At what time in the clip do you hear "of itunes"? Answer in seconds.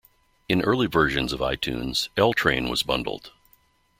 1.31-2.09